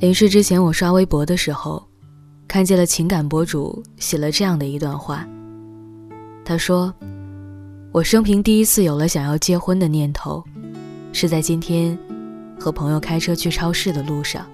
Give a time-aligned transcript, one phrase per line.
[0.00, 1.86] 临睡之前，我刷微博的时候，
[2.48, 5.28] 看见了情感博主写了这样的一段话。
[6.42, 6.92] 他说
[7.92, 10.42] ：“我生平第一次有了想要结婚的念头，
[11.12, 11.96] 是在今天
[12.58, 14.46] 和朋友开车去超市的路上，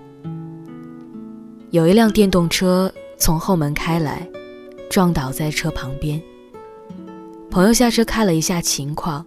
[1.70, 4.28] 有一辆电动车从后门开来，
[4.90, 6.20] 撞倒在车旁边。
[7.52, 9.24] 朋友下车看了一下情况，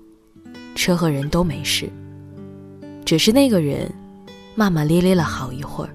[0.76, 1.90] 车和人都没事，
[3.06, 3.89] 只是那个人
[4.54, 5.89] 骂骂咧咧了好一会儿。”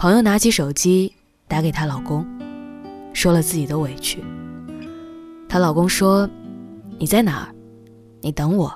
[0.00, 1.12] 朋友拿起手机
[1.46, 2.26] 打给她老公，
[3.12, 4.24] 说了自己的委屈。
[5.46, 6.26] 她老公说
[6.98, 7.54] ：“你在哪儿？
[8.22, 8.74] 你等我，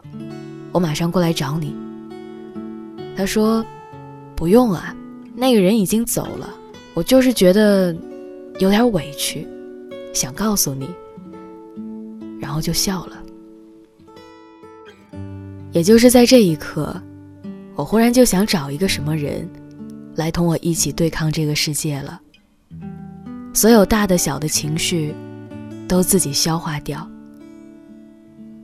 [0.71, 1.75] 我马上过来找你。”
[3.17, 3.65] 她说
[4.37, 4.95] ：“不用啊，
[5.35, 6.51] 那个人已经走了。
[6.93, 7.97] 我就是觉得
[8.59, 9.49] 有点委屈，
[10.13, 10.91] 想告诉你。”
[12.39, 13.17] 然后就笑了。
[15.73, 16.95] 也就是在这一刻，
[17.77, 19.49] 我忽然就想找一个什么人。
[20.17, 22.21] 来同我一起对抗这个世界了。
[23.53, 25.15] 所有大的小的情绪，
[25.87, 27.09] 都自己消化掉。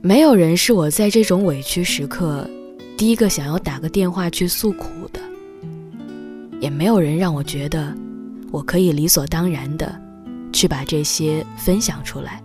[0.01, 2.49] 没有人是我在这种委屈时刻
[2.97, 5.19] 第一个想要打个电话去诉苦的，
[6.59, 7.95] 也没有人让我觉得
[8.51, 9.99] 我可以理所当然的
[10.51, 12.41] 去把这些分享出来，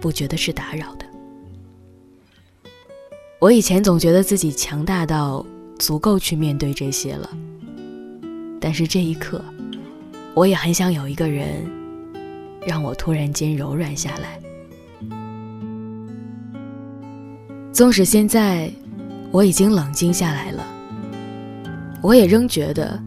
[0.00, 1.06] 不觉得是打扰的。
[3.38, 5.44] 我以前总觉得自己强大到
[5.78, 7.30] 足够去面对这些了。
[8.60, 9.42] 但是这一刻，
[10.34, 11.64] 我也很想有一个人，
[12.66, 14.38] 让我突然间柔软下来。
[17.72, 18.70] 纵使现在
[19.30, 20.62] 我已经冷静下来了，
[22.02, 23.02] 我也仍觉得，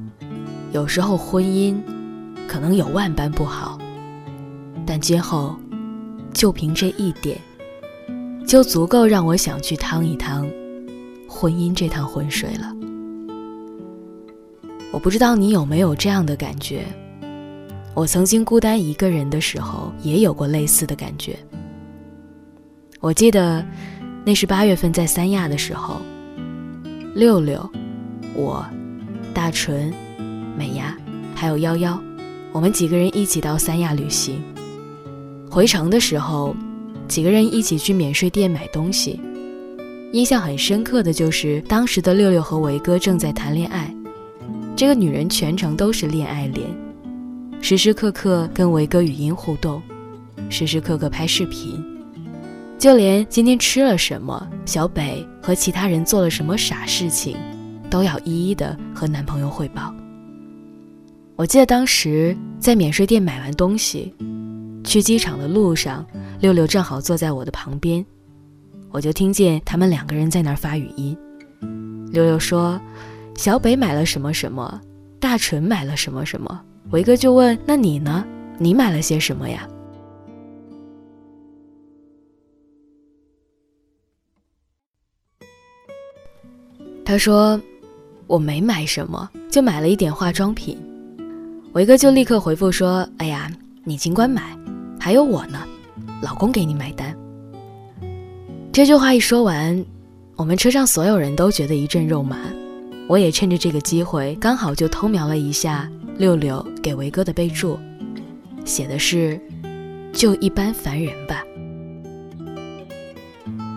[0.72, 1.76] 有时候婚姻
[2.48, 3.78] 可能有万般不好，
[4.88, 5.56] 但今后
[6.34, 7.38] 就凭这一点，
[8.48, 10.50] 就足够让我想去趟一趟
[11.30, 12.76] 婚姻这趟浑水了。
[14.94, 16.84] 我不知道你有没有这样的感觉，
[17.96, 21.36] 我曾经孤单一个人的时候，也有过类似的感觉。
[23.00, 23.66] 我记得，
[24.24, 26.00] 那是八月份在三亚的时候，
[27.16, 27.68] 六六、
[28.36, 28.64] 我、
[29.34, 29.92] 大纯、
[30.56, 30.96] 美伢
[31.34, 32.00] 还有幺幺，
[32.52, 34.44] 我们几个人一起到三亚旅行。
[35.50, 36.56] 回程的时候，
[37.08, 39.20] 几个人一起去免税店买东西。
[40.12, 43.92] 印象很深刻的就是当时的六六和维哥正在谈恋爱。
[44.76, 46.68] 这个女人全程都是恋爱脸，
[47.62, 49.80] 时时刻刻跟维哥语音互动，
[50.50, 51.82] 时时刻刻拍视频，
[52.80, 57.38] 就连今天吃了什么，小北和其他人做了什么傻事情，
[57.88, 59.94] 都要一一的和男朋友汇报。
[61.36, 64.12] 我记得当时在免税店买完东西，
[64.84, 66.04] 去机场的路上，
[66.40, 68.04] 六六正好坐在我的旁边，
[68.90, 71.16] 我就听见他们两个人在那儿发语音。
[72.12, 72.82] 六六说。
[73.36, 74.80] 小北买了什么什么，
[75.20, 78.26] 大纯买了什么什么，维哥就问：“那你呢？
[78.58, 79.68] 你买了些什么呀？”
[87.04, 87.60] 他说
[88.28, 90.78] ：“我没买什么，就买了一点化妆品。”
[91.74, 93.52] 维哥就立刻回复说：“哎呀，
[93.84, 94.58] 你尽管买，
[95.00, 95.68] 还有我呢，
[96.22, 97.14] 老公给你买单。”
[98.72, 99.86] 这句话一说完，
[100.36, 102.38] 我们车上所有人都觉得一阵肉麻。
[103.08, 107.78] 我也趁着这个机会，刚好就偷瞄了一下六六给维哥的备注，
[108.66, 109.40] 写的是
[110.14, 111.44] “就一般凡人吧”。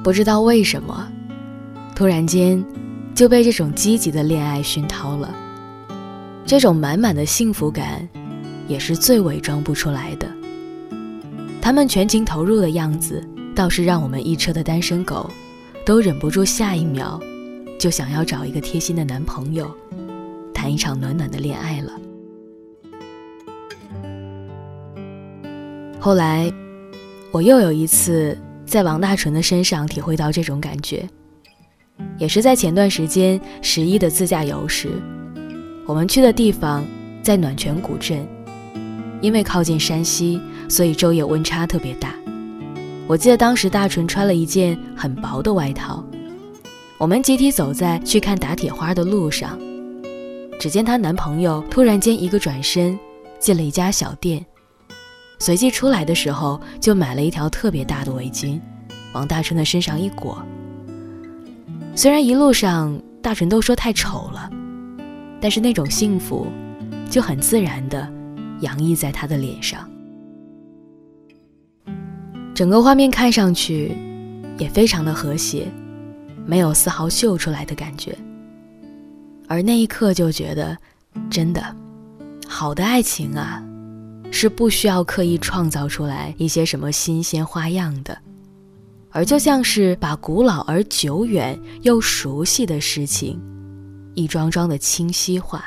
[0.04, 1.08] 不知道为什么，
[1.94, 2.64] 突然间
[3.14, 5.34] 就被这种积极的恋爱熏陶了。
[6.46, 8.08] 这种满满的幸福感，
[8.68, 10.30] 也是最伪装不出来的。
[11.60, 13.20] 他们全情投入的样子，
[13.56, 15.28] 倒是让我们一车的单身狗
[15.84, 17.20] 都忍不住下一秒。
[17.86, 19.72] 就想要找一个贴心的男朋友，
[20.52, 21.92] 谈一场暖暖的恋爱了。
[26.00, 26.52] 后来，
[27.30, 31.08] 我又有一次在王大纯的身上体会到这种感觉，
[32.18, 34.88] 也是在前段时间十一的自驾游时，
[35.86, 36.84] 我们去的地方
[37.22, 38.26] 在暖泉古镇，
[39.20, 42.12] 因为靠近山西，所以昼夜温差特别大。
[43.06, 46.04] 我记得当时大纯穿了一件很薄的外套。
[46.98, 49.58] 我们集体走在去看打铁花的路上，
[50.58, 52.98] 只见她男朋友突然间一个转身，
[53.38, 54.44] 进了一家小店，
[55.38, 58.58] 随即出来的时候就买了一条特别大的围巾，
[59.12, 60.42] 往大春的身上一裹。
[61.94, 64.50] 虽然一路上大纯都说太丑了，
[65.38, 66.46] 但是那种幸福，
[67.10, 68.10] 就很自然的
[68.60, 69.86] 洋溢在他的脸上。
[72.54, 73.94] 整个画面看上去，
[74.56, 75.68] 也非常的和谐。
[76.46, 78.16] 没有丝毫秀出来的感觉，
[79.48, 80.78] 而那一刻就觉得
[81.28, 81.76] 真的，
[82.46, 83.62] 好的爱情啊，
[84.30, 88.16] 是不需要刻意创造出来一些什么新鲜花样的，
[89.10, 93.40] 而就像是把古老而久远又熟悉的事情，
[94.14, 95.64] 一桩桩的清晰化、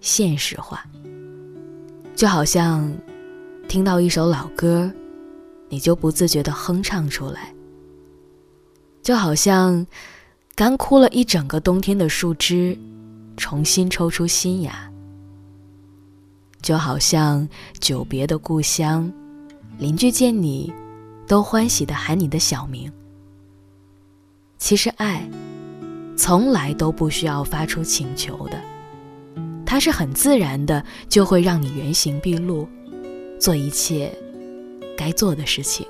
[0.00, 0.84] 现实化。
[2.14, 2.92] 就好像
[3.68, 4.90] 听到一首老歌，
[5.68, 7.54] 你就不自觉地哼唱出来；
[9.08, 9.86] 就好像
[10.54, 12.78] 干枯了一整个冬天的树枝。
[13.38, 14.92] 重新抽出新芽，
[16.60, 17.48] 就好像
[17.80, 19.10] 久别的故乡，
[19.78, 20.70] 邻居见你，
[21.26, 22.92] 都欢喜的喊你的小名。
[24.58, 25.26] 其实爱，
[26.14, 28.60] 从来都不需要发出请求的，
[29.64, 32.68] 它是很自然的，就会让你原形毕露，
[33.40, 34.12] 做一切
[34.98, 35.86] 该做的事情。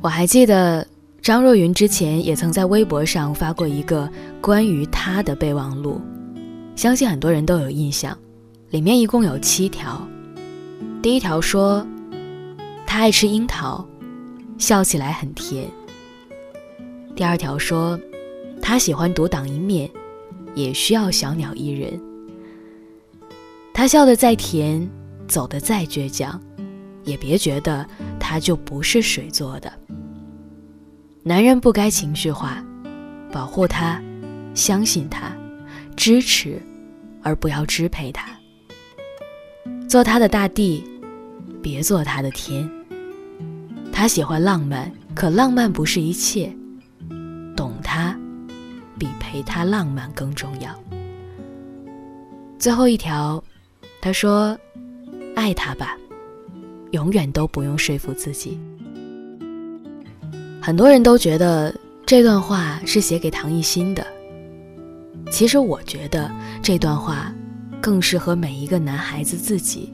[0.00, 0.86] 我还记得
[1.20, 4.08] 张若昀之前也曾在微博上发过一个
[4.40, 6.00] 关于他的备忘录，
[6.76, 8.16] 相信很多人都有印象。
[8.70, 10.06] 里面一共有七条。
[11.02, 11.84] 第一条说，
[12.86, 13.84] 他爱吃樱桃，
[14.56, 15.66] 笑起来很甜。
[17.16, 17.98] 第二条说，
[18.62, 19.90] 他喜欢独当一面，
[20.54, 22.00] 也需要小鸟依人。
[23.74, 24.88] 他笑得再甜，
[25.26, 26.40] 走得再倔强，
[27.04, 27.84] 也别觉得
[28.20, 29.72] 他就不是水做的。
[31.22, 32.64] 男人不该情绪化，
[33.30, 34.00] 保护他，
[34.54, 35.32] 相信他，
[35.96, 36.62] 支持，
[37.22, 38.30] 而不要支配他。
[39.88, 40.82] 做他的大地，
[41.62, 42.68] 别做他的天。
[43.92, 46.54] 他喜欢浪漫，可浪漫不是一切。
[47.56, 48.16] 懂他，
[48.98, 50.70] 比陪他浪漫更重要。
[52.58, 53.42] 最后一条，
[54.00, 54.56] 他说
[55.34, 55.96] ：“爱他吧，
[56.92, 58.58] 永远都不用说服自己。”
[60.68, 61.74] 很多人都觉得
[62.04, 64.06] 这段话是写给唐艺昕的。
[65.30, 66.30] 其实我觉得
[66.60, 67.34] 这段话
[67.80, 69.90] 更适合每一个男孩子自己。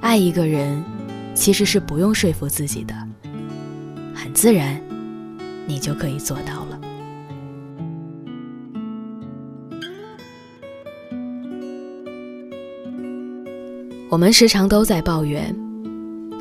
[0.00, 0.82] 爱一个人，
[1.32, 2.94] 其实是不用说服自己的，
[4.12, 4.80] 很自然，
[5.64, 6.80] 你就可以做到了。
[14.10, 15.65] 我们时常都在抱怨。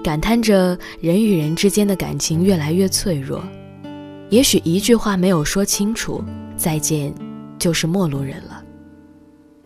[0.06, 3.44] 感叹着人与人之间的感情越来越脆弱，
[4.30, 6.24] 也许一句话没有说清楚，
[6.56, 7.12] 再见
[7.58, 8.64] 就是陌路人了。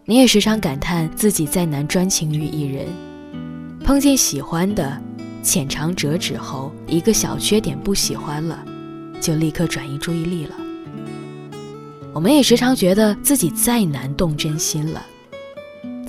[0.05, 2.87] 你也时常感叹自己再难专情于一人，
[3.83, 4.97] 碰见喜欢的，
[5.43, 8.63] 浅尝辄止后，一个小缺点不喜欢了，
[9.19, 10.55] 就立刻转移注意力了。
[12.13, 15.05] 我们也时常觉得自己再难动真心了。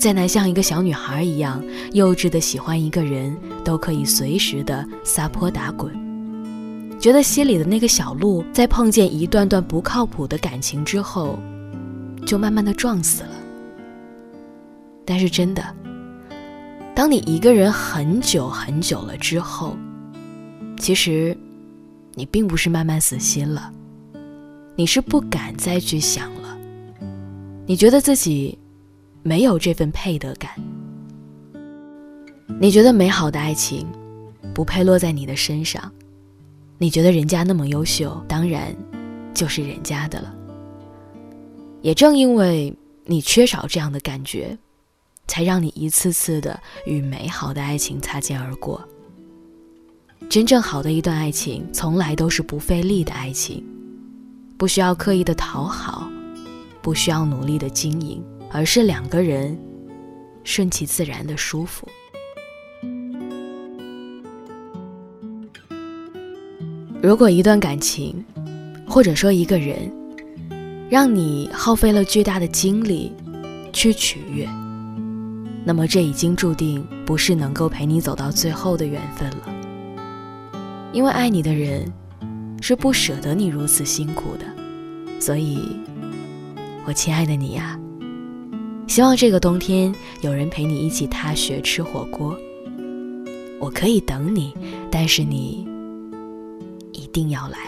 [0.00, 1.62] 再难像一个小女孩一样
[1.92, 5.92] 幼稚的喜欢一个人，都可以随时的撒泼打滚，
[6.98, 11.38] 觉得心里的那个小鹿在碰见一段段不靠谱的感情之后，
[12.24, 13.32] 就慢慢的撞死了。
[15.04, 15.62] 但是真的，
[16.94, 19.76] 当你一个人很久很久了之后，
[20.78, 21.36] 其实，
[22.14, 23.70] 你并不是慢慢死心了，
[24.76, 26.56] 你是不敢再去想了，
[27.66, 28.56] 你觉得自己。
[29.22, 30.50] 没有这份配得感，
[32.58, 33.86] 你觉得美好的爱情
[34.54, 35.92] 不配落在你的身上，
[36.78, 38.74] 你觉得人家那么优秀，当然
[39.34, 40.34] 就是人家的了。
[41.82, 44.56] 也正因为你缺少这样的感觉，
[45.26, 48.82] 才让你一次次的与美好的爱情擦肩而过。
[50.28, 53.64] 真正好的一段爱情，从来都是不费力的爱情，
[54.56, 56.08] 不需要刻意的讨好，
[56.80, 58.22] 不需要努力的经营。
[58.50, 59.56] 而是两个人
[60.42, 61.88] 顺其自然的舒服。
[67.02, 68.22] 如果一段感情，
[68.86, 69.90] 或者说一个人，
[70.90, 73.12] 让你耗费了巨大的精力
[73.72, 74.46] 去取悦，
[75.64, 79.54] 那么这已经注定不是能够陪你走到最后的缘分了。
[80.92, 81.90] 因为爱你的人
[82.60, 84.44] 是不舍得你如此辛苦的，
[85.20, 85.78] 所以，
[86.84, 87.78] 我亲爱的你呀。
[88.90, 92.36] 希望这个冬天有人陪你一起踏雪吃火锅。
[93.60, 94.52] 我可以等你，
[94.90, 95.64] 但是你
[96.92, 97.58] 一定要来。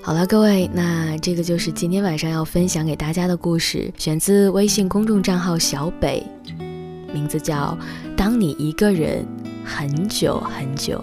[0.00, 6.24] 好了，各位，那这个就是今天晚上要分享给大家的故事，选自微信公众账号小北，
[7.12, 7.76] 名字叫
[8.16, 9.26] 《当你一个人
[9.64, 11.02] 很久很久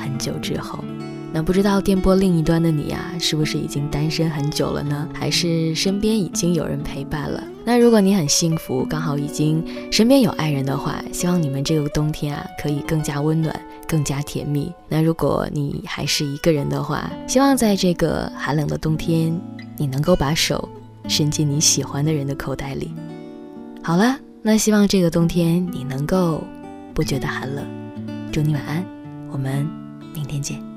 [0.00, 0.78] 很久之后》。
[1.34, 5.08] 那不知道电波另一端的你呀，是不是已经单身很久了呢？
[5.14, 7.42] 还是身边已经有人陪伴了？
[7.64, 13.58] 那如果你很幸福，刚好已经身边有爱人的话，希望你们这个冬天啊，可以更加温暖，
[13.88, 14.70] 更加甜蜜。
[14.88, 19.34] 那如果你还是一个人的话，希望在这个寒冷的冬天，
[19.78, 20.68] 你能够把手
[21.08, 22.92] 伸进你喜欢的人的口袋里。
[23.82, 26.44] 好了，那希望这个冬天你能够
[26.92, 27.64] 不觉得寒冷。
[28.30, 28.84] 祝你晚安，
[29.30, 29.66] 我们
[30.14, 30.71] 明天见。